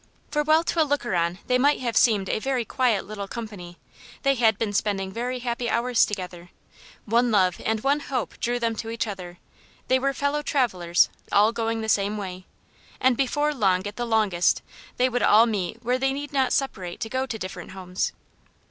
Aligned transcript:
For 0.31 0.41
while 0.41 0.63
to 0.63 0.81
a 0.81 0.83
looker 0.83 1.13
on 1.13 1.37
they 1.45 1.59
might 1.59 1.79
have 1.81 1.95
seemed 1.95 2.27
a 2.27 2.39
very 2.39 2.65
quiet 2.65 3.05
little 3.05 3.27
company, 3.27 3.77
they 4.23 4.33
had 4.33 4.57
been 4.57 4.73
spending 4.73 5.11
very 5.11 5.37
happy 5.37 5.69
hours 5.69 6.07
together; 6.07 6.49
one 7.05 7.29
love 7.29 7.61
and 7.63 7.81
one 7.83 7.99
hope 7.99 8.39
drew 8.39 8.57
them 8.57 8.75
to 8.77 8.89
each 8.89 9.05
other; 9.05 9.37
they 9.89 9.99
were 9.99 10.15
fellow 10.15 10.41
travellers, 10.41 11.09
all 11.31 11.51
going 11.51 11.81
the 11.81 11.87
same 11.87 12.17
way, 12.17 12.47
and 12.99 13.15
before 13.15 13.53
long 13.53 13.85
at 13.85 13.95
the 13.95 14.07
longest, 14.07 14.63
they 14.97 15.07
would 15.07 15.21
all 15.21 15.45
meet 15.45 15.83
where 15.83 15.99
they 15.99 16.13
need 16.13 16.33
not 16.33 16.51
separate 16.51 16.99
to 17.01 17.07
go 17.07 17.27
to 17.27 17.37
different 17.37 17.69
homes. 17.73 18.11